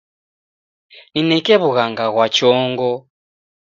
[1.13, 2.91] Nineke wughanga ghwa chongo.